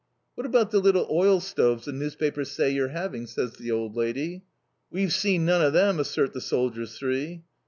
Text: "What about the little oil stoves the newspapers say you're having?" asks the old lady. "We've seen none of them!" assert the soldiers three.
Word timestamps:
"What 0.33 0.47
about 0.47 0.71
the 0.71 0.79
little 0.79 1.07
oil 1.11 1.39
stoves 1.39 1.85
the 1.85 1.91
newspapers 1.91 2.49
say 2.49 2.71
you're 2.71 2.87
having?" 2.87 3.25
asks 3.25 3.57
the 3.59 3.69
old 3.69 3.95
lady. 3.95 4.41
"We've 4.89 5.13
seen 5.13 5.45
none 5.45 5.61
of 5.63 5.73
them!" 5.73 5.99
assert 5.99 6.33
the 6.33 6.41
soldiers 6.41 6.97
three. 6.97 7.43